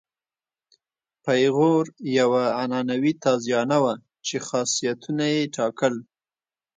[1.23, 1.85] پیغور
[2.19, 3.93] یوه عنعنوي تازیانه وه
[4.27, 5.95] چې خاصیتونه یې ټاکل.